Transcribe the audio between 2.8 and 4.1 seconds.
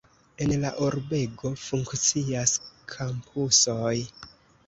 kampusoj.